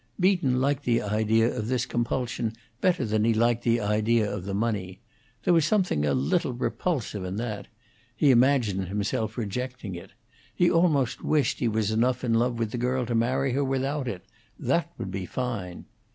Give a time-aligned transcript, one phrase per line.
[0.19, 4.53] Beaton liked the idea of this compulsion better than he liked the idea of the
[4.55, 4.99] money;
[5.43, 7.67] there was something a little repulsive in that;
[8.15, 10.13] he imagined himself rejecting it;
[10.55, 14.07] he almost wished he was enough in love with the girl to marry her without
[14.07, 14.25] it;
[14.57, 15.85] that would be fine.